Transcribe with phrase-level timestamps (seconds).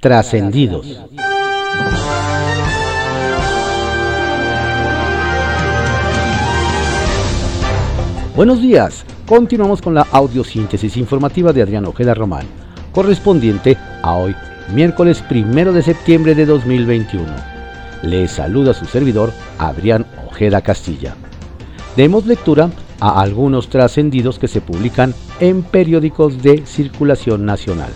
[0.00, 0.98] Trascendidos.
[8.34, 9.04] Buenos días.
[9.26, 12.46] Continuamos con la audiosíntesis informativa de Adrián Ojeda Román,
[12.92, 14.34] correspondiente a hoy,
[14.72, 17.26] miércoles primero de septiembre de 2021.
[18.02, 21.14] Le saluda su servidor, Adrián Ojeda Castilla.
[21.94, 22.70] Demos lectura
[23.00, 27.90] a algunos trascendidos que se publican en periódicos de circulación nacional.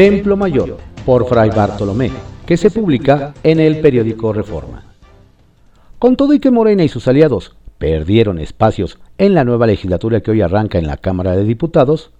[0.00, 2.10] Templo Mayor, por Fray Bartolomé,
[2.46, 4.82] que se publica en el periódico Reforma.
[5.98, 10.30] Con todo y que Morena y sus aliados perdieron espacios en la nueva legislatura que
[10.30, 12.12] hoy arranca en la Cámara de Diputados,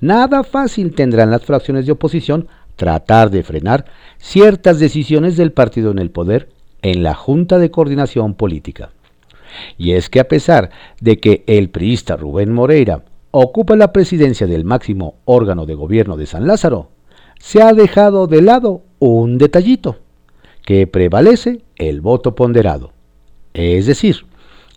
[0.00, 3.84] nada fácil tendrán las fracciones de oposición tratar de frenar
[4.16, 6.48] ciertas decisiones del partido en el poder
[6.80, 8.92] en la Junta de Coordinación Política.
[9.76, 10.70] Y es que a pesar
[11.02, 16.24] de que el priista Rubén Moreira ocupa la presidencia del máximo órgano de gobierno de
[16.24, 16.95] San Lázaro,
[17.38, 19.96] se ha dejado de lado un detallito,
[20.64, 22.92] que prevalece el voto ponderado.
[23.54, 24.26] Es decir,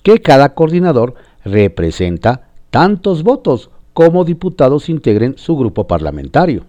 [0.04, 6.66] que cada coordinador representa tantos votos como diputados integren su grupo parlamentario.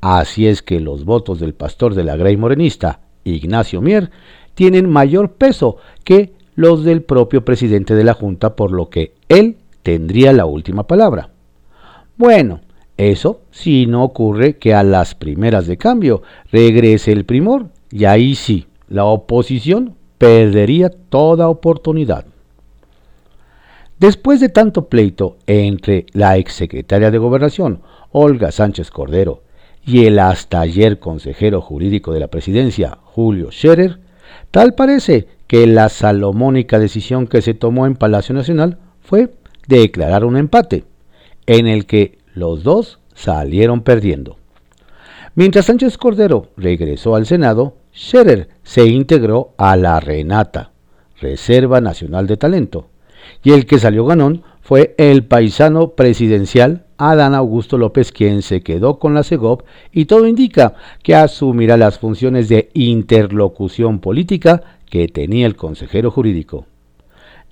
[0.00, 4.10] Así es que los votos del pastor de la Grey Morenista, Ignacio Mier,
[4.54, 9.58] tienen mayor peso que los del propio presidente de la Junta, por lo que él
[9.82, 11.30] tendría la última palabra.
[12.16, 12.60] Bueno,
[12.98, 18.34] eso si no ocurre que a las primeras de cambio regrese el primor, y ahí
[18.34, 22.26] sí, la oposición perdería toda oportunidad.
[23.98, 29.42] Después de tanto pleito entre la exsecretaria de Gobernación, Olga Sánchez Cordero,
[29.84, 33.98] y el hasta ayer consejero jurídico de la presidencia, Julio Scherer,
[34.50, 39.30] tal parece que la salomónica decisión que se tomó en Palacio Nacional fue
[39.66, 40.84] declarar un empate,
[41.46, 44.36] en el que los dos salieron perdiendo.
[45.34, 50.72] Mientras Sánchez Cordero regresó al Senado, Scherer se integró a la Renata,
[51.20, 52.88] Reserva Nacional de Talento,
[53.42, 58.98] y el que salió ganón fue el paisano presidencial Adán Augusto López, quien se quedó
[58.98, 59.62] con la CEGOP
[59.92, 66.66] y todo indica que asumirá las funciones de interlocución política que tenía el consejero jurídico.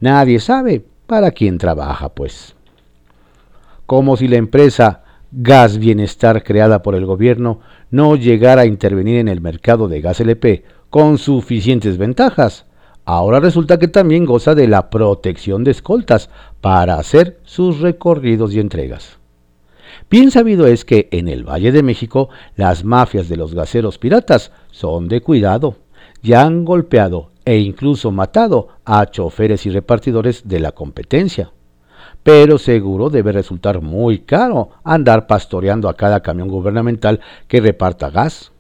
[0.01, 2.56] Nadie sabe para quién trabaja, pues.
[3.87, 7.61] Como si la empresa Gas Bienestar creada por el gobierno
[7.91, 12.67] no llegara a intervenir en el mercado de gas LP con suficientes ventajas
[13.07, 16.29] ahora resulta que también goza de la protección de escoltas
[16.61, 19.19] para hacer sus recorridos y entregas.
[20.11, 24.53] Bien sabido es que en el Valle de México las mafias de los gaseros piratas
[24.71, 25.77] son de cuidado
[26.23, 31.53] y han golpeado e incluso matado a choferes y repartidores de la competencia.
[32.27, 38.51] Pero seguro debe resultar muy caro andar pastoreando a cada camión gubernamental que reparta gas.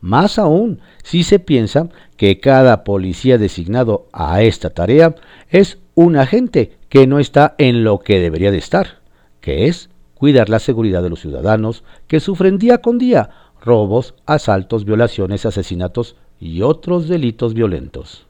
[0.00, 5.16] Más aún, si se piensa que cada policía designado a esta tarea
[5.48, 9.00] es un agente que no está en lo que debería de estar,
[9.40, 14.84] que es cuidar la seguridad de los ciudadanos que sufren día con día robos, asaltos,
[14.84, 18.28] violaciones, asesinatos y otros delitos violentos.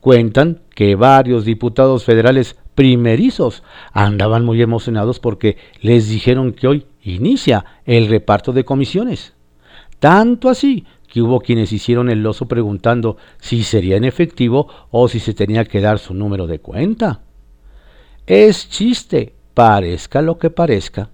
[0.00, 7.64] Cuentan que varios diputados federales primerizos andaban muy emocionados porque les dijeron que hoy inicia
[7.86, 9.32] el reparto de comisiones.
[9.98, 15.18] Tanto así que hubo quienes hicieron el oso preguntando si sería en efectivo o si
[15.18, 17.22] se tenía que dar su número de cuenta.
[18.26, 21.08] Es chiste, parezca lo que parezca.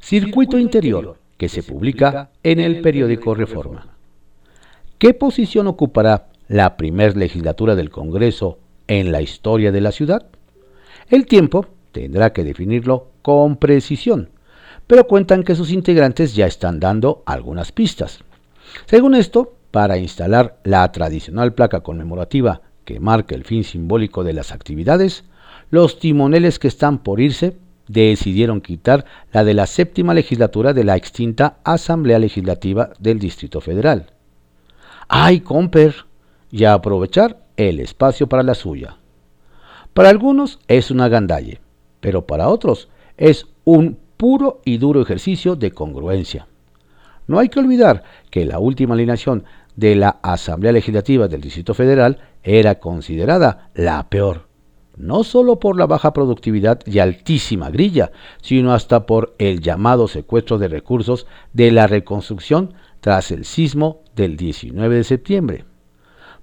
[0.00, 3.86] Circuito Interior, que se publica en el periódico Reforma.
[4.98, 8.58] ¿Qué posición ocupará la primer legislatura del Congreso
[8.98, 10.26] en la historia de la ciudad?
[11.08, 14.28] El tiempo tendrá que definirlo con precisión
[14.86, 18.20] pero cuentan que sus integrantes ya están dando algunas pistas.
[18.86, 24.52] Según esto, para instalar la tradicional placa conmemorativa que marca el fin simbólico de las
[24.52, 25.24] actividades,
[25.70, 27.56] los timoneles que están por irse
[27.88, 34.12] decidieron quitar la de la séptima legislatura de la extinta Asamblea Legislativa del Distrito Federal.
[35.08, 35.94] ¡Ay, comper!
[36.50, 38.98] Y aprovechar el espacio para la suya.
[39.94, 41.60] Para algunos es una gandalle,
[42.00, 46.46] pero para otros es un puro y duro ejercicio de congruencia.
[47.26, 49.44] No hay que olvidar que la última alineación
[49.76, 54.48] de la Asamblea Legislativa del Distrito Federal era considerada la peor,
[54.96, 58.12] no solo por la baja productividad y altísima grilla,
[58.42, 64.36] sino hasta por el llamado secuestro de recursos de la reconstrucción tras el sismo del
[64.36, 65.64] 19 de septiembre.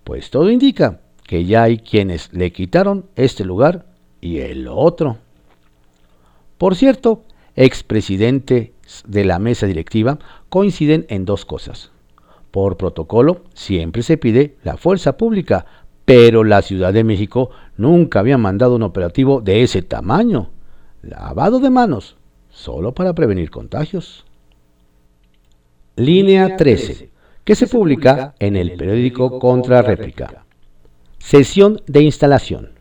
[0.09, 3.85] Pues todo indica que ya hay quienes le quitaron este lugar
[4.19, 5.17] y el otro.
[6.57, 7.25] Por cierto,
[7.56, 8.73] expresidente
[9.06, 10.17] de la mesa directiva
[10.50, 11.91] coinciden en dos cosas.
[12.50, 15.67] Por protocolo, siempre se pide la fuerza pública,
[16.06, 20.50] pero la Ciudad de México nunca había mandado un operativo de ese tamaño.
[21.03, 22.17] Lavado de manos,
[22.50, 24.25] solo para prevenir contagios.
[25.95, 27.12] Línea 13,
[27.50, 30.46] que se publica en el periódico Contra Réplica.
[31.18, 32.74] Sesión de instalación.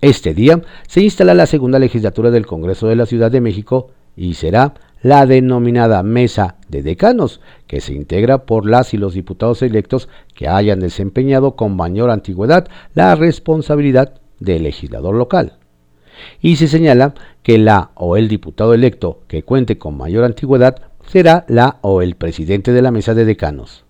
[0.00, 4.34] Este día se instala la segunda legislatura del Congreso de la Ciudad de México y
[4.34, 10.08] será la denominada Mesa de Decanos, que se integra por las y los diputados electos
[10.34, 15.58] que hayan desempeñado con mayor antigüedad la responsabilidad de legislador local.
[16.40, 21.44] Y se señala que la o el diputado electo que cuente con mayor antigüedad será
[21.48, 23.84] la o el presidente de la Mesa de Decanos.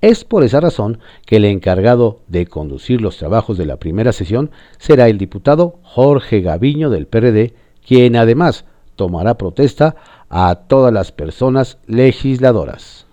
[0.00, 4.50] Es por esa razón que el encargado de conducir los trabajos de la primera sesión
[4.78, 7.54] será el diputado Jorge Gaviño del PRD,
[7.86, 8.64] quien además
[8.96, 9.94] tomará protesta
[10.28, 13.06] a todas las personas legisladoras.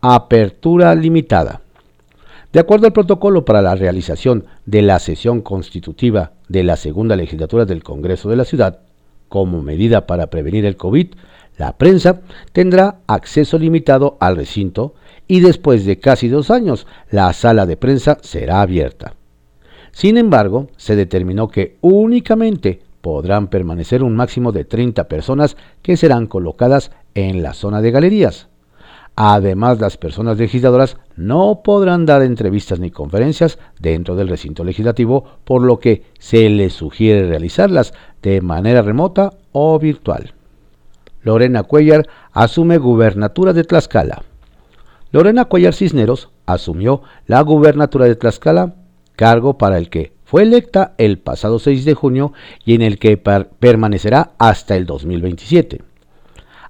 [0.00, 1.60] Apertura limitada.
[2.52, 7.64] De acuerdo al protocolo para la realización de la sesión constitutiva de la segunda legislatura
[7.64, 8.78] del Congreso de la Ciudad,
[9.28, 11.08] como medida para prevenir el COVID,
[11.56, 12.20] la prensa
[12.52, 14.94] tendrá acceso limitado al recinto
[15.26, 19.14] y después de casi dos años la sala de prensa será abierta.
[19.92, 26.26] Sin embargo, se determinó que únicamente podrán permanecer un máximo de 30 personas que serán
[26.26, 28.48] colocadas en la zona de galerías.
[29.16, 35.62] Además, las personas legisladoras no podrán dar entrevistas ni conferencias dentro del recinto legislativo, por
[35.62, 40.33] lo que se les sugiere realizarlas de manera remota o virtual.
[41.24, 44.22] Lorena Cuellar asume gubernatura de Tlaxcala.
[45.10, 48.74] Lorena Cuellar Cisneros asumió la gubernatura de Tlaxcala,
[49.16, 52.32] cargo para el que fue electa el pasado 6 de junio
[52.64, 55.82] y en el que permanecerá hasta el 2027.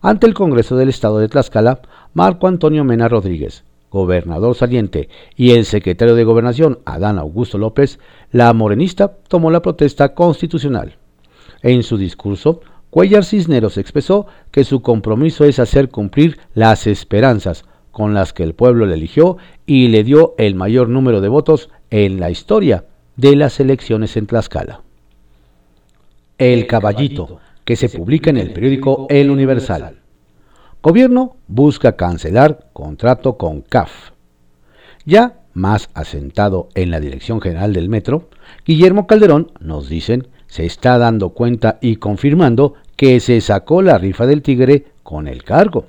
[0.00, 1.80] Ante el Congreso del Estado de Tlaxcala,
[2.12, 7.98] Marco Antonio Mena Rodríguez, gobernador saliente, y el secretario de Gobernación, Adán Augusto López,
[8.30, 10.96] la morenista tomó la protesta constitucional.
[11.62, 12.60] En su discurso,
[12.94, 18.54] Cuellar Cisneros expresó que su compromiso es hacer cumplir las esperanzas con las que el
[18.54, 19.36] pueblo le eligió
[19.66, 22.84] y le dio el mayor número de votos en la historia
[23.16, 24.82] de las elecciones en Tlaxcala.
[26.38, 29.96] El Caballito, que se publica en el periódico El Universal.
[30.80, 34.12] Gobierno busca cancelar contrato con CAF.
[35.04, 38.28] Ya más asentado en la Dirección General del Metro,
[38.64, 44.24] Guillermo Calderón, nos dicen, se está dando cuenta y confirmando que se sacó la rifa
[44.24, 45.86] del tigre con el cargo.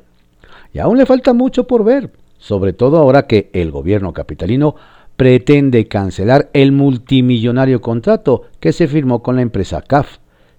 [0.74, 2.10] Y aún le falta mucho por ver,
[2.40, 4.76] sobre todo ahora que el gobierno capitalino
[5.18, 10.18] pretende cancelar el multimillonario contrato que se firmó con la empresa CAF,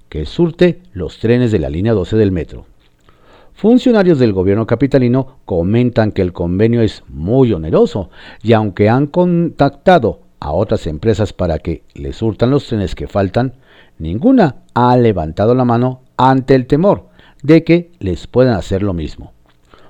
[0.08, 2.64] que surte los trenes de la línea 12 del metro.
[3.55, 8.11] Funcionarios del gobierno capitalino comentan que el convenio es muy oneroso
[8.41, 13.55] y aunque han contactado a otras empresas para que les surtan los trenes que faltan,
[13.98, 17.06] ninguna ha levantado la mano ante el temor
[17.43, 19.32] de que les puedan hacer lo mismo.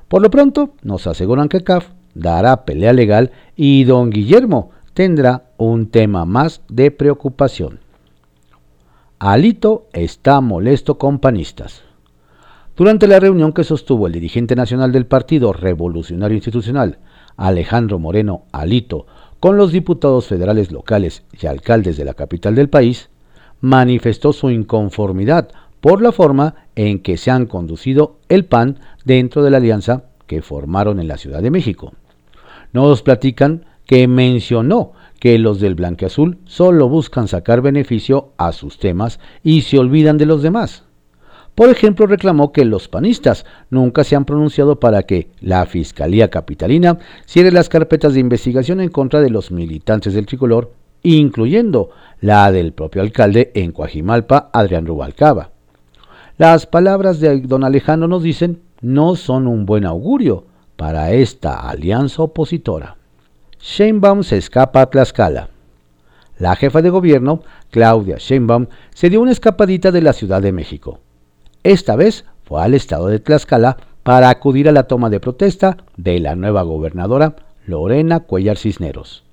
[0.08, 5.90] Por lo pronto, nos aseguran que CAF dará pelea legal y don Guillermo tendrá un
[5.90, 7.80] tema más de preocupación.
[9.18, 11.82] Alito está molesto con panistas.
[12.76, 16.98] Durante la reunión que sostuvo el dirigente nacional del Partido Revolucionario Institucional,
[17.36, 19.06] Alejandro Moreno Alito,
[19.40, 23.08] con los diputados federales locales y alcaldes de la capital del país,
[23.60, 29.50] manifestó su inconformidad por la forma en que se han conducido el PAN dentro de
[29.50, 31.92] la alianza que formaron en la Ciudad de México.
[32.72, 39.20] Nos platican que mencionó que los del blanqueazul solo buscan sacar beneficio a sus temas
[39.42, 40.84] y se olvidan de los demás.
[41.54, 46.98] Por ejemplo, reclamó que los panistas nunca se han pronunciado para que la Fiscalía Capitalina
[47.24, 50.72] cierre las carpetas de investigación en contra de los militantes del tricolor,
[51.14, 55.50] incluyendo la del propio alcalde en Coajimalpa, Adrián Rubalcaba.
[56.38, 60.44] Las palabras de don Alejandro nos dicen no son un buen augurio,
[60.76, 62.96] para esta alianza opositora.
[63.58, 65.48] Sheinbaum se escapa a Tlaxcala.
[66.38, 71.00] La jefa de gobierno, Claudia Sheinbaum, se dio una escapadita de la Ciudad de México.
[71.62, 76.20] Esta vez fue al estado de Tlaxcala para acudir a la toma de protesta de
[76.20, 77.36] la nueva gobernadora
[77.66, 79.25] Lorena Cuellar Cisneros.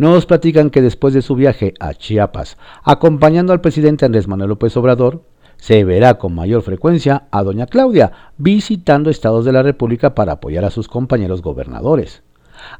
[0.00, 4.74] Nos platican que después de su viaje a Chiapas, acompañando al presidente Andrés Manuel López
[4.78, 5.24] Obrador,
[5.58, 10.64] se verá con mayor frecuencia a doña Claudia visitando estados de la República para apoyar
[10.64, 12.22] a sus compañeros gobernadores.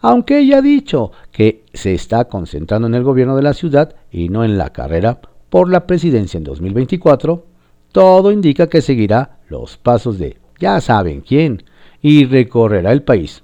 [0.00, 4.30] Aunque ella ha dicho que se está concentrando en el gobierno de la ciudad y
[4.30, 7.44] no en la carrera por la presidencia en 2024,
[7.92, 11.64] todo indica que seguirá los pasos de ya saben quién
[12.00, 13.42] y recorrerá el país.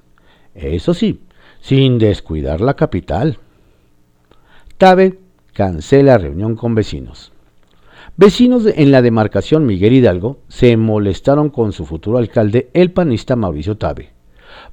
[0.55, 1.21] Eso sí,
[1.61, 3.39] sin descuidar la capital.
[4.79, 5.19] Tabe
[5.55, 7.33] cancela reunión con vecinos.
[8.19, 13.79] Vecinos en la demarcación Miguel Hidalgo se molestaron con su futuro alcalde, el panista Mauricio
[13.79, 14.11] Tabe,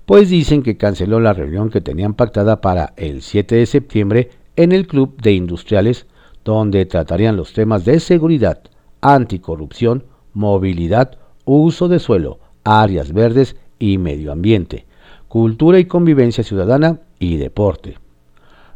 [0.06, 4.74] pues dicen que canceló la reunión que tenían pactada para el 7 de septiembre en
[4.74, 6.06] el Club de Industriales,
[6.44, 8.62] donde tratarían los temas de seguridad,
[9.00, 14.86] anticorrupción, movilidad, uso de suelo, áreas verdes y medio ambiente,
[15.30, 18.03] cultura y convivencia ciudadana y deporte.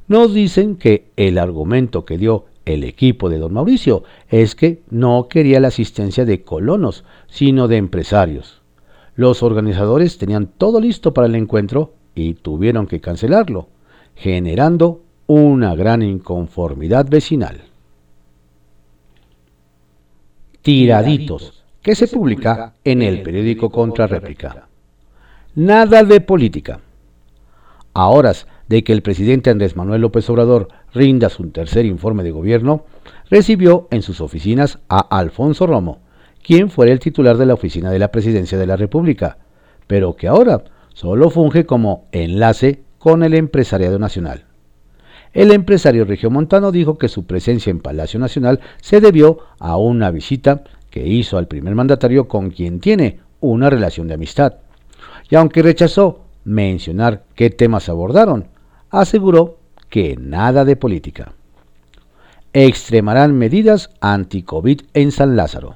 [0.07, 5.27] Nos dicen que el argumento que dio el equipo de don Mauricio es que no
[5.29, 8.61] quería la asistencia de colonos, sino de empresarios.
[9.15, 13.67] Los organizadores tenían todo listo para el encuentro y tuvieron que cancelarlo,
[14.15, 17.61] generando una gran inconformidad vecinal.
[20.61, 24.67] Tiraditos, que se publica en el periódico Contrarréplica.
[25.55, 26.79] Nada de política.
[27.93, 32.31] A horas de que el presidente Andrés Manuel López Obrador rinda su tercer informe de
[32.31, 32.85] gobierno,
[33.29, 35.99] recibió en sus oficinas a Alfonso Romo,
[36.43, 39.37] quien fuera el titular de la oficina de la presidencia de la República,
[39.87, 44.45] pero que ahora solo funge como enlace con el empresariado nacional.
[45.33, 50.63] El empresario regiomontano dijo que su presencia en Palacio Nacional se debió a una visita
[50.89, 54.55] que hizo al primer mandatario con quien tiene una relación de amistad.
[55.29, 58.47] Y aunque rechazó mencionar qué temas abordaron,
[58.89, 59.57] aseguró
[59.89, 61.33] que nada de política.
[62.53, 65.75] Extremarán medidas anti-COVID en San Lázaro.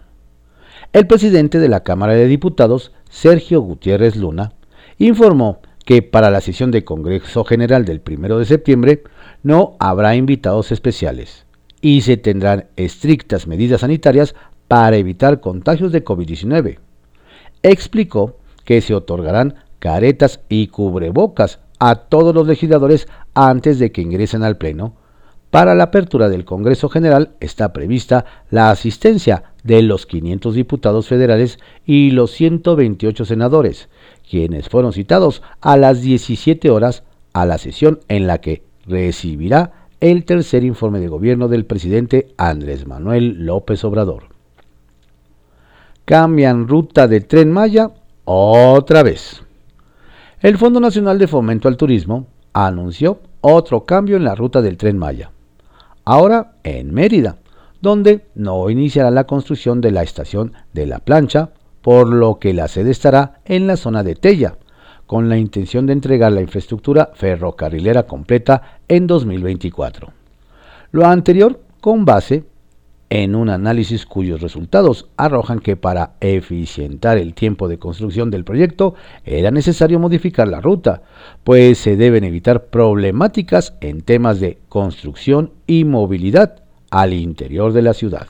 [0.93, 4.53] El presidente de la Cámara de Diputados, Sergio Gutiérrez Luna,
[4.97, 9.03] informó que para la sesión de Congreso General del 1 de septiembre
[9.43, 11.45] no habrá invitados especiales
[11.81, 14.35] y se tendrán estrictas medidas sanitarias
[14.67, 16.79] para evitar contagios de COVID-19.
[17.63, 24.43] Explicó que se otorgarán caretas y cubrebocas a todos los legisladores antes de que ingresen
[24.43, 24.93] al Pleno.
[25.49, 31.57] Para la apertura del Congreso General está prevista la asistencia de los 500 diputados federales
[31.83, 33.89] y los 128 senadores,
[34.29, 40.23] quienes fueron citados a las 17 horas a la sesión en la que recibirá el
[40.23, 44.25] tercer informe de gobierno del presidente Andrés Manuel López Obrador.
[46.05, 47.89] Cambian ruta de tren Maya
[48.23, 49.41] otra vez.
[50.41, 54.97] El Fondo Nacional de Fomento al Turismo anunció otro cambio en la ruta del tren
[54.97, 55.29] Maya.
[56.03, 57.37] Ahora en Mérida,
[57.79, 61.51] donde no iniciará la construcción de la estación de la plancha,
[61.83, 64.57] por lo que la sede estará en la zona de Tella,
[65.05, 70.07] con la intención de entregar la infraestructura ferrocarrilera completa en 2024.
[70.91, 72.45] Lo anterior con base
[73.11, 78.95] en un análisis cuyos resultados arrojan que para eficientar el tiempo de construcción del proyecto
[79.25, 81.01] era necesario modificar la ruta,
[81.43, 87.93] pues se deben evitar problemáticas en temas de construcción y movilidad al interior de la
[87.93, 88.27] ciudad.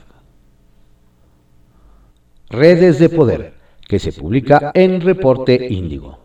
[2.50, 3.54] Redes de Poder,
[3.86, 6.18] que se publica en Reporte Índigo.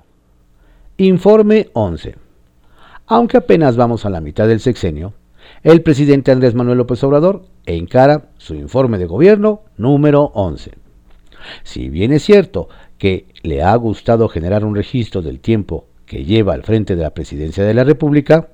[0.97, 2.15] Informe 11.
[3.05, 5.13] Aunque apenas vamos a la mitad del sexenio,
[5.63, 10.71] el presidente Andrés Manuel López Obrador encara su informe de gobierno número 11.
[11.63, 16.53] Si bien es cierto que le ha gustado generar un registro del tiempo que lleva
[16.53, 18.49] al frente de la presidencia de la República,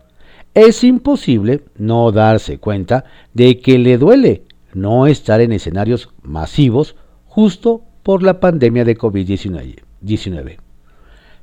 [0.54, 6.96] es imposible no darse cuenta de que le duele no estar en escenarios masivos
[7.26, 10.58] justo por la pandemia de COVID-19.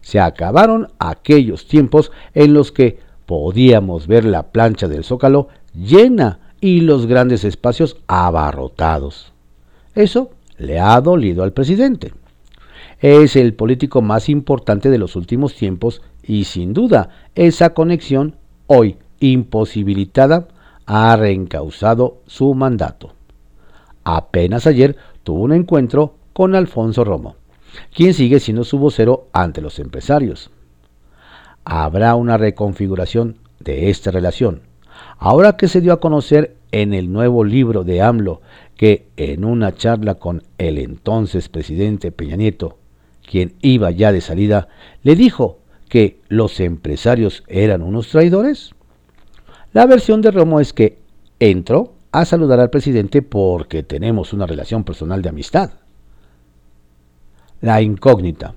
[0.01, 2.99] Se acabaron aquellos tiempos en los que
[3.31, 9.33] podíamos ver la plancha del zócalo llena y los grandes espacios abarrotados.
[9.95, 12.13] Eso le ha dolido al presidente.
[12.99, 18.35] Es el político más importante de los últimos tiempos y sin duda esa conexión
[18.67, 20.49] hoy imposibilitada
[20.87, 23.13] ha reencausado su mandato.
[24.03, 27.37] Apenas ayer tuvo un encuentro con Alfonso Romo,
[27.95, 30.51] quien sigue siendo su vocero ante los empresarios
[31.71, 34.63] habrá una reconfiguración de esta relación.
[35.19, 38.41] Ahora que se dio a conocer en el nuevo libro de AMLO
[38.77, 42.79] que en una charla con el entonces presidente Peña Nieto,
[43.25, 44.67] quien iba ya de salida,
[45.05, 48.73] le dijo que los empresarios eran unos traidores?
[49.73, 50.99] La versión de Romo es que
[51.39, 55.71] entró a saludar al presidente porque tenemos una relación personal de amistad.
[57.61, 58.57] La incógnita.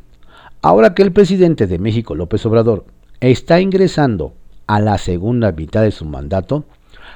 [0.64, 2.86] Ahora que el presidente de México, López Obrador,
[3.32, 4.34] está ingresando
[4.68, 6.66] a la segunda mitad de su mandato,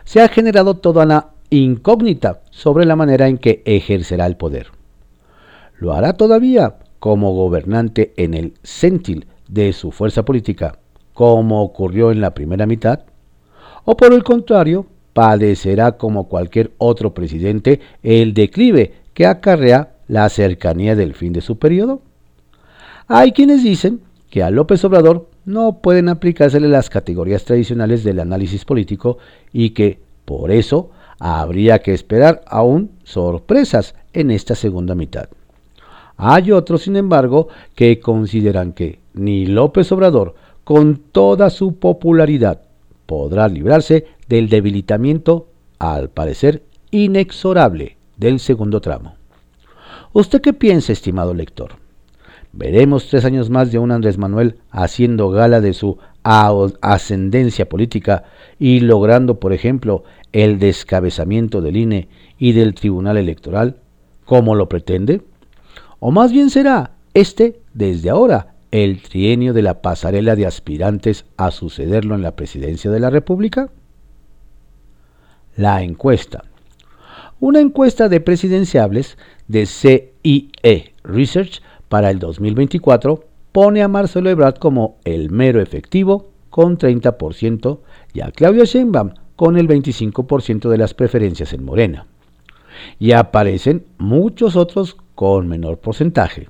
[0.06, 4.68] se ha generado toda una incógnita sobre la manera en que ejercerá el poder.
[5.80, 10.80] lo hará todavía como gobernante en el centil de su fuerza política,
[11.14, 13.02] como ocurrió en la primera mitad,
[13.86, 20.96] o por el contrario, padecerá como cualquier otro presidente el declive que acarrea la cercanía
[20.96, 22.02] del fin de su periodo.
[23.08, 28.66] Hay quienes dicen que a López Obrador no pueden aplicársele las categorías tradicionales del análisis
[28.66, 29.18] político
[29.54, 35.30] y que, por eso, habría que esperar aún sorpresas en esta segunda mitad.
[36.18, 40.36] Hay otros, sin embargo, que consideran que ni López Obrador,
[40.66, 42.64] con toda su popularidad,
[43.06, 45.48] podrá librarse del debilitamiento,
[45.80, 49.16] al parecer inexorable, del segundo tramo.
[50.12, 51.87] ¿Usted qué piensa, estimado lector?
[52.54, 58.24] ¿Veremos tres años más de un Andrés Manuel haciendo gala de su ascendencia política
[58.60, 63.78] y logrando, por ejemplo, el descabezamiento del INE y del Tribunal Electoral,
[64.26, 65.22] como lo pretende?
[66.00, 71.52] ¿O más bien será este, desde ahora, el trienio de la pasarela de aspirantes a
[71.52, 73.70] sucederlo en la presidencia de la República?
[75.56, 76.44] La encuesta.
[77.40, 84.98] Una encuesta de presidenciables de CIE Research para el 2024 pone a Marcelo Ebrard como
[85.04, 87.80] el mero efectivo con 30%
[88.14, 92.08] y a Claudia Sheinbaum con el 25% de las preferencias en Morena.
[93.00, 96.50] Y aparecen muchos otros con menor porcentaje.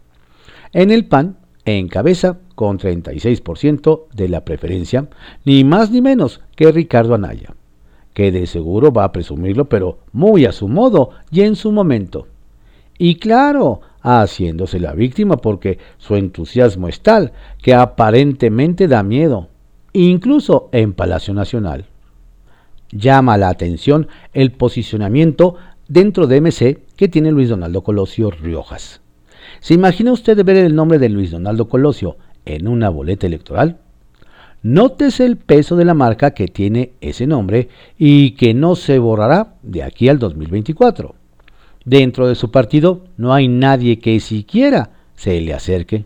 [0.74, 5.08] En el PAN encabeza con 36% de la preferencia,
[5.46, 7.56] ni más ni menos que Ricardo Anaya,
[8.14, 12.28] que de seguro va a presumirlo, pero muy a su modo y en su momento.
[12.98, 19.50] Y claro, haciéndose la víctima porque su entusiasmo es tal que aparentemente da miedo,
[19.94, 21.86] incluso en Palacio Nacional.
[22.92, 25.56] Llama la atención el posicionamiento
[25.88, 29.02] dentro de MC que tiene Luis Donaldo Colosio Riojas.
[29.60, 33.78] ¿Se imagina usted ver el nombre de Luis Donaldo Colosio en una boleta electoral?
[34.64, 39.56] Nótese el peso de la marca que tiene ese nombre y que no se borrará
[39.62, 41.16] de aquí al 2024.
[41.88, 46.04] Dentro de su partido no hay nadie que siquiera se le acerque.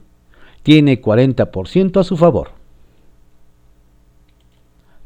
[0.62, 2.52] Tiene 40% a su favor.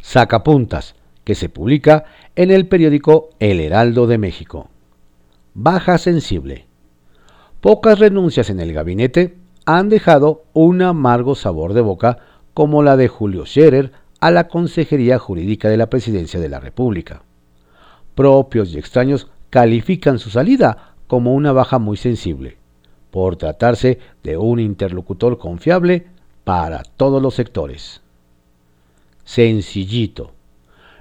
[0.02, 2.04] Sacapuntas, que se publica
[2.36, 4.68] en el periódico El Heraldo de México.
[5.54, 6.66] Baja sensible.
[7.62, 12.18] Pocas renuncias en el gabinete han dejado un amargo sabor de boca
[12.54, 17.24] como la de Julio Scherer a la Consejería Jurídica de la Presidencia de la República.
[18.14, 22.58] Propios y extraños califican su salida como una baja muy sensible,
[23.10, 26.08] por tratarse de un interlocutor confiable
[26.44, 28.02] para todos los sectores.
[29.24, 30.34] Sencillito.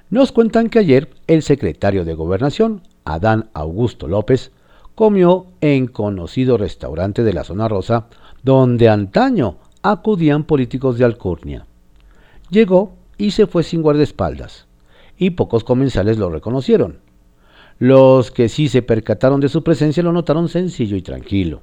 [0.08, 4.52] Nos cuentan que ayer el secretario de Gobernación, Adán Augusto López,
[4.94, 8.06] comió en conocido restaurante de la zona rosa
[8.44, 11.66] donde antaño acudían políticos de Alcurnia.
[12.50, 14.68] Llegó y se fue sin guardaespaldas,
[15.18, 17.02] y pocos comensales lo reconocieron.
[17.86, 21.60] Los que sí se percataron de su presencia lo notaron sencillo y tranquilo.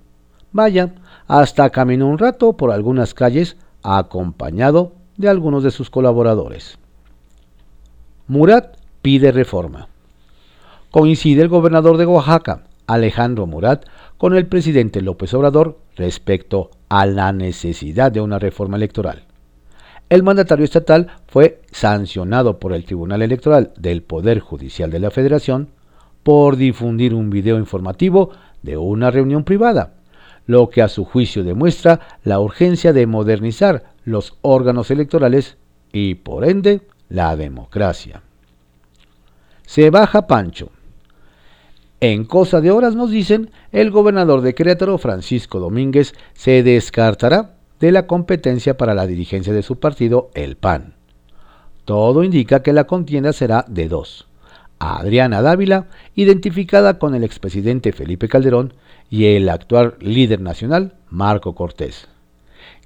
[0.51, 0.93] Vaya,
[1.25, 6.77] hasta caminó un rato por algunas calles acompañado de algunos de sus colaboradores.
[8.27, 9.87] Murat pide reforma.
[10.91, 13.87] Coincide el gobernador de Oaxaca, Alejandro Murat,
[14.19, 19.23] con el presidente López Obrador respecto a la necesidad de una reforma electoral.
[20.07, 25.80] El mandatario estatal fue sancionado por el Tribunal Electoral del Poder Judicial de la Federación
[26.23, 28.31] por difundir un video informativo
[28.61, 29.93] de una reunión privada,
[30.45, 35.57] lo que a su juicio demuestra la urgencia de modernizar los órganos electorales
[35.91, 38.21] y, por ende, la democracia.
[39.65, 40.69] Se baja Pancho.
[41.99, 47.91] En cosa de horas nos dicen, el gobernador de Querétaro, Francisco Domínguez, se descartará de
[47.91, 50.95] la competencia para la dirigencia de su partido, el PAN.
[51.85, 54.30] Todo indica que la contienda será de dos
[54.81, 58.73] Adriana Dávila, identificada con el expresidente Felipe Calderón
[59.11, 62.07] y el actual líder nacional, Marco Cortés.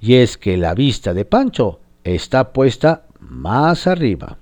[0.01, 4.38] Y es que la vista de Pancho está puesta más arriba.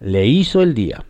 [0.00, 1.04] Le hizo el día.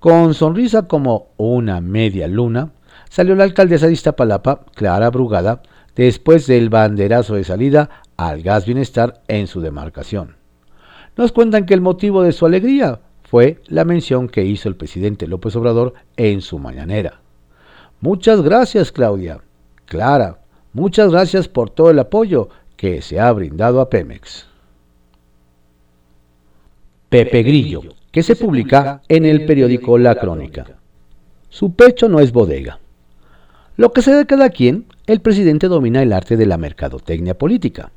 [0.00, 2.72] Con sonrisa como una media luna,
[3.08, 5.62] salió la alcaldesa de Iztapalapa, Clara Brugada,
[5.94, 10.38] después del banderazo de salida al gas bienestar en su demarcación.
[11.16, 12.98] Nos cuentan que el motivo de su alegría
[13.32, 17.22] fue la mención que hizo el presidente López Obrador en su mañanera.
[18.02, 19.40] Muchas gracias, Claudia.
[19.86, 20.40] Clara,
[20.74, 24.46] muchas gracias por todo el apoyo que se ha brindado a Pemex.
[27.08, 30.66] Pepe Grillo, que se publica en el periódico La Crónica.
[31.48, 32.80] Su pecho no es bodega.
[33.78, 37.92] Lo que sea de cada quien, el presidente domina el arte de la mercadotecnia política.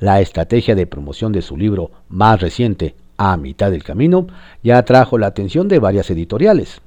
[0.00, 4.26] La estrategia de promoción de su libro más reciente, A mitad del camino,
[4.64, 6.80] ya atrajo la atención de varias editoriales.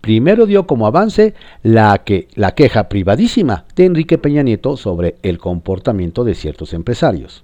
[0.00, 5.38] Primero dio como avance la, que, la queja privadísima de Enrique Peña Nieto sobre el
[5.38, 7.42] comportamiento de ciertos empresarios.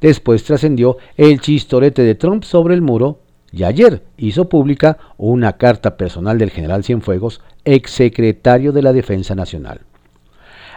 [0.00, 3.18] Después trascendió el chistorete de Trump sobre el muro
[3.50, 9.80] y ayer hizo pública una carta personal del general Cienfuegos, exsecretario de la Defensa Nacional.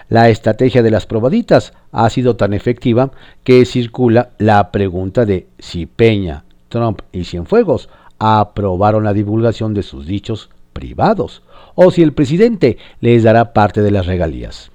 [0.09, 3.11] La estrategia de las probaditas ha sido tan efectiva
[3.43, 10.07] que circula la pregunta de si Peña, Trump y Cienfuegos aprobaron la divulgación de sus
[10.07, 11.43] dichos privados
[11.75, 14.71] o si el presidente les dará parte de las regalías.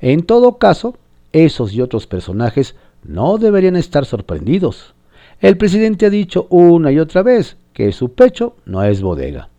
[0.00, 0.96] En todo caso,
[1.32, 4.94] esos y otros personajes no deberían estar sorprendidos.
[5.40, 9.50] El presidente ha dicho una y otra vez que su pecho no es bodega.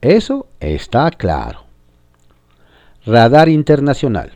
[0.00, 1.64] Eso está claro.
[3.04, 4.32] Radar internacional.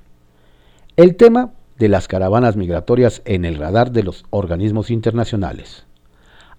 [0.97, 5.87] El tema de las caravanas migratorias en el radar de los organismos internacionales.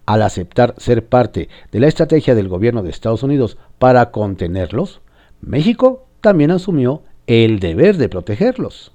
[0.07, 5.01] Al aceptar ser parte de la estrategia del gobierno de Estados Unidos para contenerlos,
[5.41, 8.93] México también asumió el deber de protegerlos.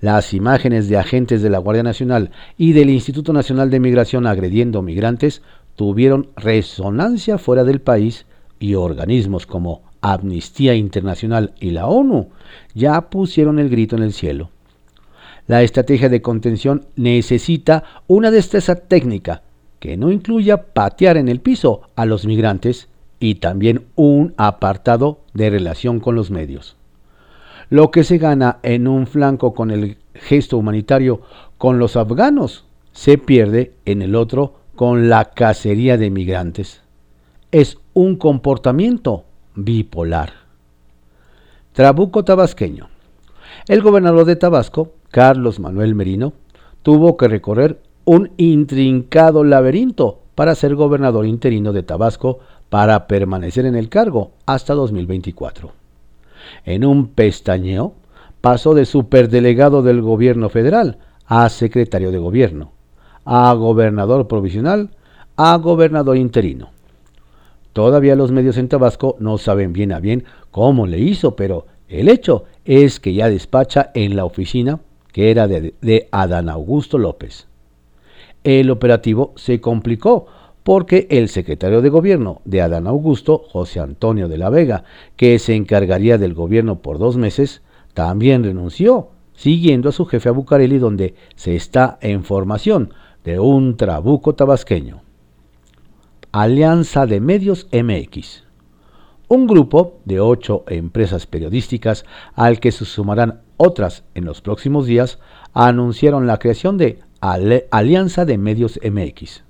[0.00, 4.82] Las imágenes de agentes de la Guardia Nacional y del Instituto Nacional de Migración agrediendo
[4.82, 5.42] migrantes
[5.74, 8.24] tuvieron resonancia fuera del país
[8.60, 12.28] y organismos como Amnistía Internacional y la ONU
[12.72, 14.50] ya pusieron el grito en el cielo.
[15.48, 19.42] La estrategia de contención necesita una destreza técnica
[19.78, 22.88] que no incluya patear en el piso a los migrantes
[23.20, 26.76] y también un apartado de relación con los medios.
[27.68, 31.20] Lo que se gana en un flanco con el gesto humanitario
[31.58, 36.82] con los afganos se pierde en el otro con la cacería de migrantes.
[37.50, 40.32] Es un comportamiento bipolar.
[41.72, 42.88] Trabuco tabasqueño.
[43.68, 46.34] El gobernador de Tabasco, Carlos Manuel Merino,
[46.82, 52.38] tuvo que recorrer un intrincado laberinto para ser gobernador interino de Tabasco
[52.70, 55.86] para permanecer en el cargo hasta 2024
[56.64, 57.94] en un pestañeo,
[58.40, 62.72] pasó de superdelegado del gobierno federal a secretario de gobierno,
[63.24, 64.90] a gobernador provisional,
[65.36, 66.70] a gobernador interino.
[67.72, 72.08] Todavía los medios en Tabasco no saben bien a bien cómo le hizo, pero el
[72.08, 74.80] hecho es que ya despacha en la oficina
[75.12, 77.46] que era de, Adán Augusto López.
[78.46, 80.26] El operativo se complicó
[80.62, 84.84] porque el secretario de gobierno de Adán Augusto, José Antonio de la Vega,
[85.16, 90.32] que se encargaría del gobierno por dos meses, también renunció, siguiendo a su jefe a
[90.32, 95.02] Bucareli, donde se está en formación de un trabuco tabasqueño.
[96.30, 98.44] Alianza de Medios MX.
[99.26, 102.04] Un grupo de ocho empresas periodísticas,
[102.36, 105.18] al que se sumarán otras en los próximos días,
[105.52, 109.46] anunciaron la creación de Alianza de Medios MX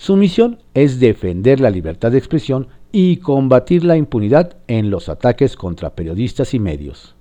[0.00, 5.56] su misión es defender la libertad de expresión y combatir la impunidad en los ataques
[5.56, 7.14] contra periodistas y medios.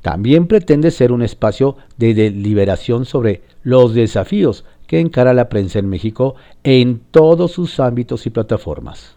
[0.00, 5.88] También pretende ser un espacio de deliberación sobre los desafíos que encara la prensa en
[5.88, 9.16] México en todos sus ámbitos y plataformas.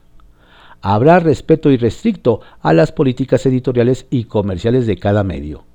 [0.82, 5.66] Habrá respeto irrestricto a las políticas editoriales y comerciales de cada medio.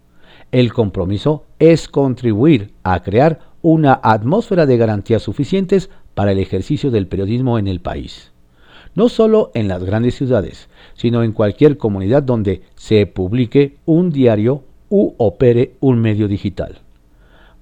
[0.51, 7.07] El compromiso es contribuir a crear una atmósfera de garantías suficientes para el ejercicio del
[7.07, 8.33] periodismo en el país.
[8.95, 14.65] No solo en las grandes ciudades, sino en cualquier comunidad donde se publique un diario
[14.91, 16.81] u opere un medio digital.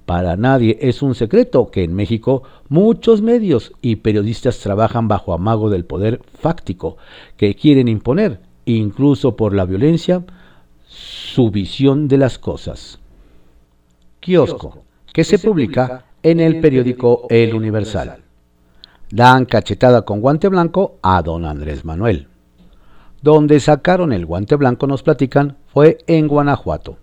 [0.05, 5.69] Para nadie es un secreto que en México muchos medios y periodistas trabajan bajo amago
[5.69, 6.97] del poder fáctico
[7.37, 10.25] que quieren imponer, incluso por la violencia,
[10.85, 12.99] su visión de las cosas.
[14.19, 18.23] Kiosco, que se publica en el periódico El Universal
[19.11, 22.27] dan cachetada con guante blanco a don Andrés Manuel.
[23.21, 26.97] Donde sacaron el guante blanco, nos platican, fue en Guanajuato.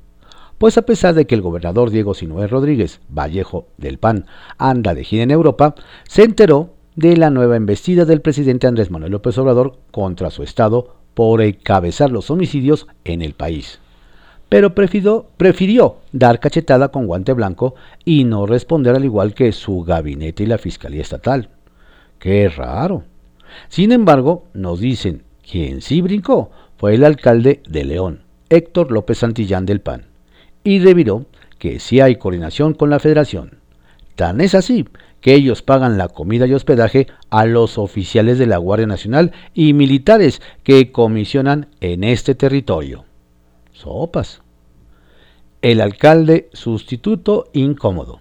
[0.57, 5.05] Pues a pesar de que el gobernador Diego Sinué Rodríguez Vallejo del PAN anda de
[5.05, 5.77] gira en Europa,
[6.09, 10.97] se enteró de la nueva embestida del presidente Andrés Manuel López Obrador contra su estado
[11.15, 13.79] por encabezar los homicidios en el país.
[14.49, 20.45] Pero prefirió, dar cachetada con guante blanco y no responder al igual que su gabinete
[20.45, 21.51] y la Fiscalía Estatal.
[22.19, 23.05] Qué raro.
[23.69, 29.67] Sin embargo, nos dicen, quien sí brincó fue el alcalde de León, Héctor López Santillán
[29.67, 30.07] del PAN,
[30.65, 31.27] y reviró
[31.59, 33.59] que sí hay coordinación con la federación.
[34.15, 34.87] Tan es así
[35.21, 39.73] que ellos pagan la comida y hospedaje a los oficiales de la Guardia Nacional y
[39.73, 43.05] militares que comisionan en este territorio.
[43.79, 44.43] Sopas.
[45.63, 48.21] el alcalde sustituto incómodo.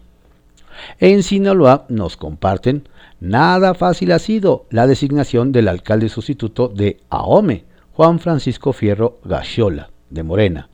[0.99, 2.87] En Sinaloa nos comparten,
[3.19, 9.89] nada fácil ha sido la designación del alcalde sustituto de Ahome, Juan Francisco Fierro Gachiola,
[10.11, 10.69] de Morena.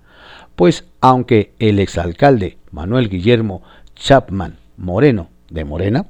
[0.57, 3.61] Pues aunque el exalcalde Manuel Guillermo
[3.95, 6.07] Chapman Moreno, de Morena,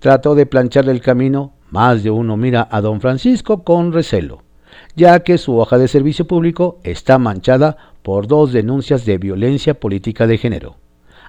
[0.00, 4.42] trató de plancharle el camino, más de uno mira a don Francisco con recelo,
[4.98, 10.26] ya que su hoja de servicio público está manchada por dos denuncias de violencia política
[10.26, 10.76] de género.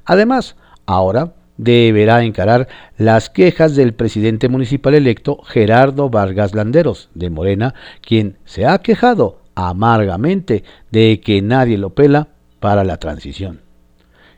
[0.05, 0.55] Además,
[0.87, 8.37] ahora deberá encarar las quejas del presidente municipal electo Gerardo Vargas Landeros, de Morena, quien
[8.43, 12.29] se ha quejado amargamente de que nadie lo pela
[12.59, 13.61] para la transición.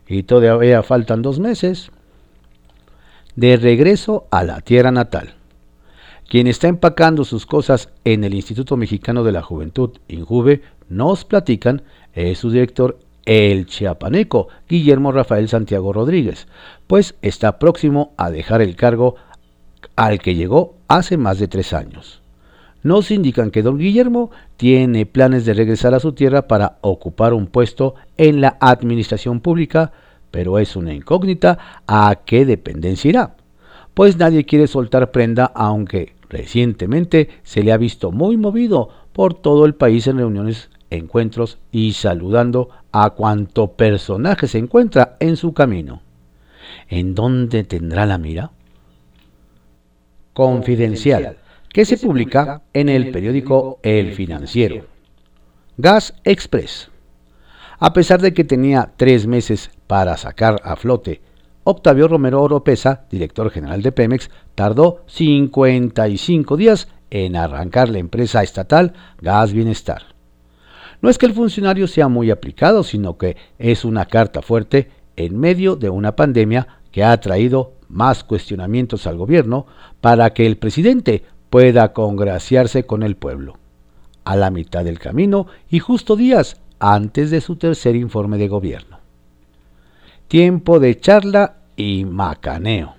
[0.07, 1.89] Y todavía faltan dos meses.
[3.37, 5.35] De regreso a la tierra natal.
[6.31, 11.81] Quien está empacando sus cosas en el Instituto Mexicano de la Juventud, INJUVE, nos platican
[12.13, 16.47] es su director el chiapaneco Guillermo Rafael Santiago Rodríguez,
[16.87, 19.17] pues está próximo a dejar el cargo
[19.97, 22.21] al que llegó hace más de tres años.
[22.81, 27.47] Nos indican que don Guillermo tiene planes de regresar a su tierra para ocupar un
[27.47, 29.91] puesto en la administración pública,
[30.31, 33.35] pero es una incógnita a qué dependencia irá,
[33.93, 39.65] pues nadie quiere soltar prenda aunque recientemente se le ha visto muy movido por todo
[39.65, 46.01] el país en reuniones encuentros y saludando a cuanto personaje se encuentra en su camino.
[46.87, 48.51] ¿En dónde tendrá la mira?
[50.33, 51.37] Confidencial,
[51.69, 54.85] que se publica en el periódico El Financiero.
[55.77, 56.89] Gas Express.
[57.79, 61.21] A pesar de que tenía tres meses para sacar a flote,
[61.63, 68.93] Octavio Romero Oropesa, director general de Pemex, tardó 55 días en arrancar la empresa estatal
[69.21, 70.03] Gas Bienestar.
[71.01, 75.39] No es que el funcionario sea muy aplicado, sino que es una carta fuerte en
[75.39, 79.67] medio de una pandemia que ha traído más cuestionamientos al gobierno
[79.99, 83.57] para que el presidente pueda congraciarse con el pueblo.
[84.23, 89.00] A la mitad del camino y justo días antes de su tercer informe de gobierno.
[90.31, 92.95] Tiempo de charla y macaneo.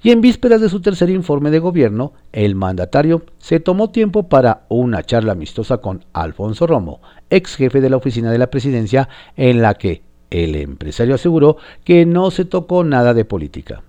[0.00, 4.62] Y en vísperas de su tercer informe de gobierno, el mandatario se tomó tiempo para
[4.68, 9.60] una charla amistosa con Alfonso Romo, ex jefe de la oficina de la presidencia, en
[9.60, 13.82] la que el empresario aseguró que no se tocó nada de política.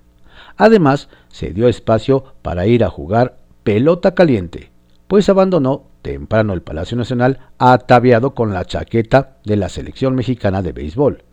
[0.55, 4.71] Además, se dio espacio para ir a jugar pelota caliente,
[5.07, 10.71] pues abandonó temprano el Palacio Nacional ataviado con la chaqueta de la selección mexicana de
[10.71, 11.26] béisbol.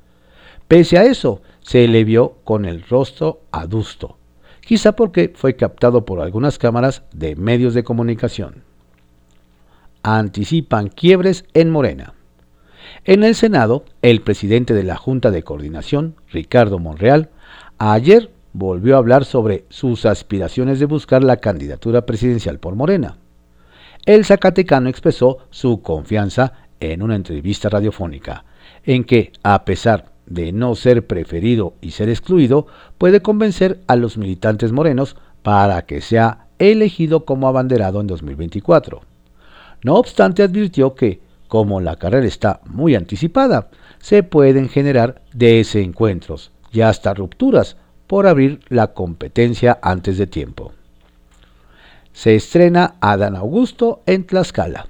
[0.68, 4.16] Pese a eso, se le vio con el rostro adusto,
[4.60, 8.62] quizá porque fue captado por algunas cámaras de medios de comunicación.
[10.02, 12.14] Anticipan quiebres en Morena.
[13.04, 17.30] En el Senado, el presidente de la Junta de Coordinación, Ricardo Monreal,
[17.78, 23.18] ayer volvió a hablar sobre sus aspiraciones de buscar la candidatura presidencial por Morena.
[24.06, 28.44] El Zacatecano expresó su confianza en una entrevista radiofónica,
[28.84, 32.66] en que, a pesar de no ser preferido y ser excluido,
[32.98, 39.02] puede convencer a los militantes morenos para que sea elegido como abanderado en 2024.
[39.82, 46.80] No obstante, advirtió que, como la carrera está muy anticipada, se pueden generar desencuentros y
[46.80, 50.72] hasta rupturas por abrir la competencia antes de tiempo.
[52.12, 54.86] Se estrena Adán Augusto en Tlaxcala.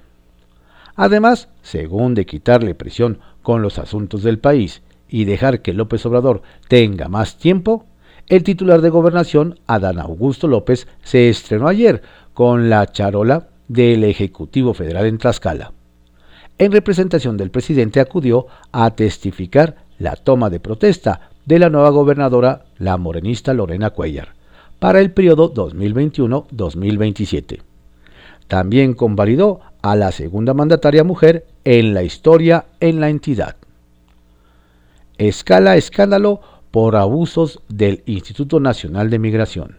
[0.95, 6.43] Además, según de quitarle presión con los asuntos del país y dejar que López Obrador
[6.67, 7.85] tenga más tiempo,
[8.27, 12.01] el titular de gobernación, Adán Augusto López, se estrenó ayer
[12.33, 15.73] con la charola del Ejecutivo Federal en Tlaxcala.
[16.57, 22.65] En representación del presidente acudió a testificar la toma de protesta de la nueva gobernadora,
[22.77, 24.29] la morenista Lorena Cuellar,
[24.79, 27.61] para el periodo 2021-2027.
[28.47, 33.55] También convalidó a la segunda mandataria mujer en la historia en la entidad
[35.17, 39.77] escala escándalo por abusos del Instituto Nacional de Migración.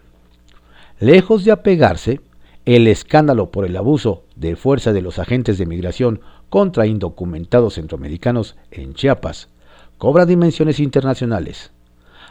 [0.99, 2.21] Lejos de apegarse,
[2.65, 8.57] el escándalo por el abuso de fuerza de los agentes de migración contra indocumentados centroamericanos
[8.71, 9.49] en Chiapas
[9.99, 11.71] cobra dimensiones internacionales.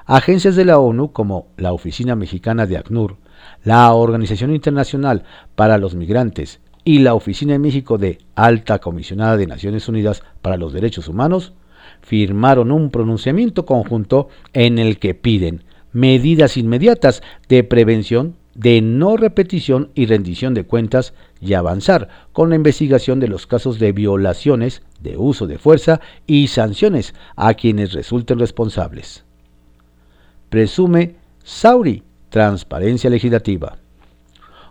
[0.05, 3.17] Agencias de la ONU como la Oficina Mexicana de ACNUR,
[3.63, 5.23] la Organización Internacional
[5.55, 10.57] para los Migrantes y la Oficina en México de Alta Comisionada de Naciones Unidas para
[10.57, 11.53] los Derechos Humanos
[12.05, 19.89] firmaron un pronunciamiento conjunto en el que piden medidas inmediatas de prevención de no repetición
[19.95, 25.17] y rendición de cuentas y avanzar con la investigación de los casos de violaciones, de
[25.17, 29.25] uso de fuerza y sanciones a quienes resulten responsables.
[30.49, 33.77] Presume Sauri, transparencia legislativa.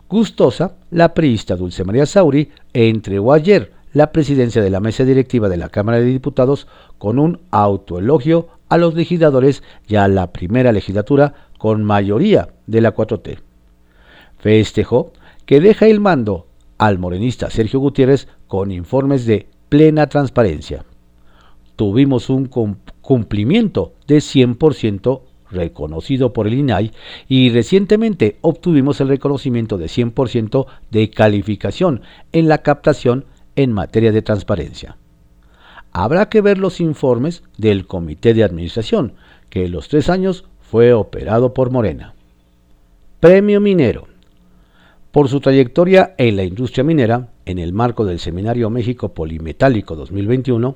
[0.07, 5.55] Gustosa, la priista Dulce María Sauri entregó ayer la presidencia de la mesa directiva de
[5.55, 11.33] la Cámara de Diputados con un autoelogio a los legisladores y a la primera legislatura
[11.57, 13.37] con mayoría de la 4T.
[14.37, 15.13] Festejó
[15.45, 16.45] que deja el mando
[16.77, 20.83] al morenista Sergio Gutiérrez con informes de plena transparencia.
[21.77, 22.49] Tuvimos un
[22.99, 26.91] cumplimiento de 100% reconocido por el INAI
[27.29, 32.01] y recientemente obtuvimos el reconocimiento de 100% de calificación
[32.33, 33.23] en la captación
[33.55, 34.97] en materia de transparencia.
[35.91, 39.13] Habrá que ver los informes del Comité de Administración,
[39.49, 42.15] que en los tres años fue operado por Morena.
[43.19, 44.07] Premio Minero.
[45.11, 50.75] Por su trayectoria en la industria minera, en el marco del Seminario México Polimetálico 2021,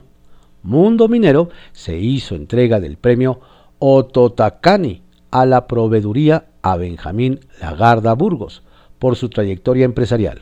[0.63, 3.39] Mundo Minero se hizo entrega del premio
[3.79, 8.63] Ototacani a la proveeduría a Benjamín Lagarda Burgos
[8.99, 10.41] por su trayectoria empresarial.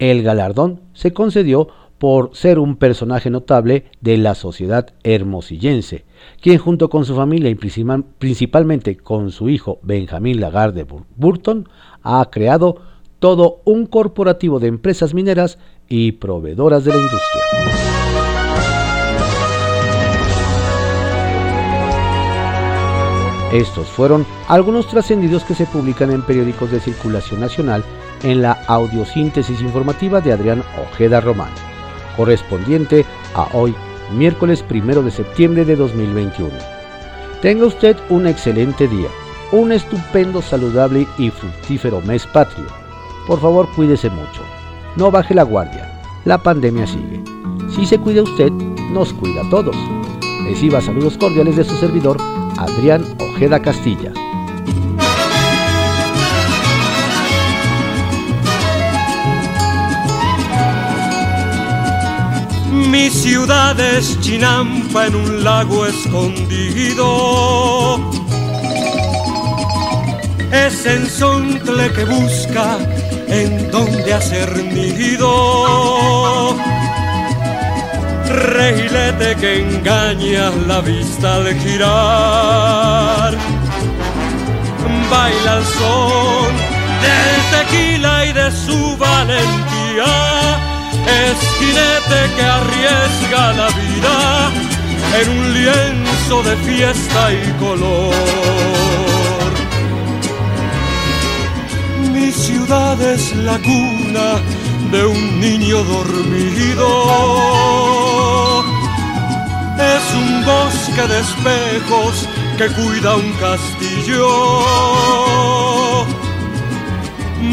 [0.00, 6.06] El galardón se concedió por ser un personaje notable de la sociedad hermosillense,
[6.40, 10.86] quien junto con su familia y principalmente con su hijo Benjamín Lagarde
[11.16, 11.68] Burton
[12.02, 12.76] ha creado
[13.18, 17.42] todo un corporativo de empresas mineras y proveedoras de la industria.
[23.52, 27.84] Estos fueron algunos trascendidos que se publican en periódicos de circulación nacional
[28.22, 31.50] en la audiosíntesis informativa de Adrián Ojeda Román,
[32.16, 33.04] correspondiente
[33.34, 33.74] a hoy,
[34.12, 36.50] miércoles 1 de septiembre de 2021.
[37.42, 39.08] Tenga usted un excelente día,
[39.52, 42.66] un estupendo, saludable y fructífero mes patrio.
[43.26, 44.42] Por favor, cuídese mucho.
[44.96, 46.00] No baje la guardia.
[46.24, 47.22] La pandemia sigue.
[47.74, 48.50] Si se cuida usted,
[48.92, 49.76] nos cuida a todos.
[50.44, 52.18] Reciba saludos cordiales de su servidor,
[52.58, 54.12] Adrián Ojeda Castilla.
[63.22, 67.04] Mi ciudad es Chinampa en un lago escondido.
[70.50, 72.78] Es ensontle que busca
[73.28, 76.56] en donde hacer nido.
[78.26, 83.36] Regilete que engaña la vista al girar.
[85.10, 86.56] Baila el son
[87.04, 90.69] del tequila y de su valentía
[91.10, 94.16] es jinete que arriesga la vida
[95.20, 98.14] en un lienzo de fiesta y color.
[102.12, 104.40] Mi ciudad es la cuna
[104.92, 106.88] de un niño dormido.
[109.94, 114.28] Es un bosque de espejos que cuida un castillo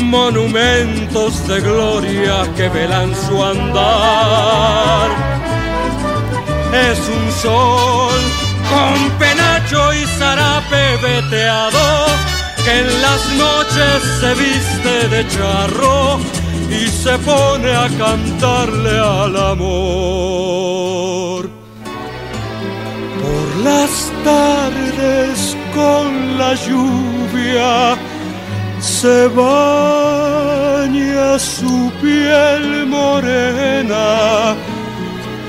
[0.06, 5.10] monumentos de gloria que velan su andar.
[6.74, 8.22] Es un sol
[8.70, 12.06] con penacho y zarape veteado
[12.64, 16.20] que en las noches se viste de charro
[16.70, 20.78] y se pone a cantarle al amor.
[23.22, 27.98] Por las tardes con la lluvia
[28.88, 30.78] se baña
[31.38, 34.56] su piel morena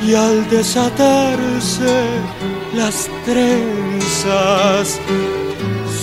[0.05, 2.05] y al desatarse
[2.75, 4.99] las trenzas,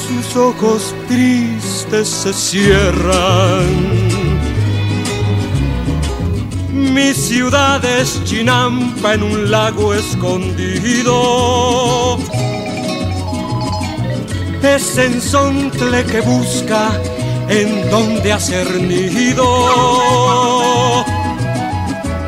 [0.08, 3.68] sus ojos tristes se cierran.
[6.72, 11.18] Mi ciudad es Chinampa en un lago escondido.
[14.64, 17.00] Es ensontle que busca
[17.50, 19.46] en donde hacer nido.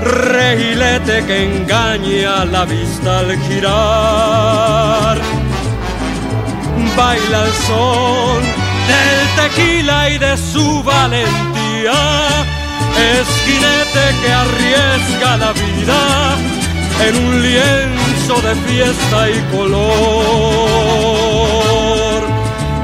[0.03, 5.18] Regilete que engaña la vista al girar.
[6.95, 8.41] Baila el son
[8.89, 11.99] del tequila y de su valentía.
[12.97, 16.01] Es jinete que arriesga la vida
[17.07, 19.88] en un lienzo de fiesta y color.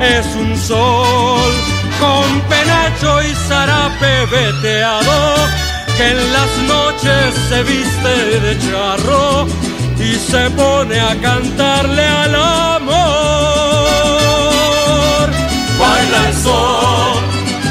[0.01, 1.52] Es un sol
[2.03, 5.17] con penacho y zarape veteado,
[5.95, 8.13] que en las noches se viste
[8.45, 9.47] de charro
[10.09, 12.35] y se pone a cantarle al
[12.79, 12.93] amor.
[15.79, 17.17] Baila el sol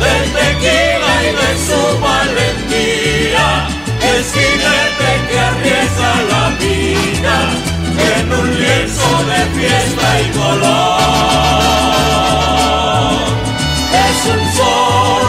[0.02, 3.48] del tequila y de su valentía,
[4.10, 7.36] el jinete que arriesga la vida
[8.14, 11.02] en un lienzo de fiesta y color.
[13.92, 15.26] Es un sol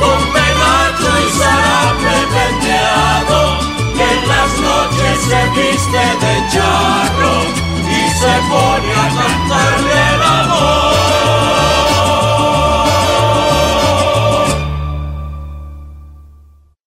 [0.00, 3.58] con penacho y zarape venteado
[3.94, 7.36] que en las noches se viste de charro
[7.88, 10.27] y se pone a cantarle